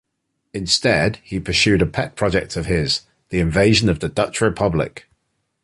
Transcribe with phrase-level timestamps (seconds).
[0.51, 5.05] Instead he pursued a pet project of his, the invasion of the Dutch Republic.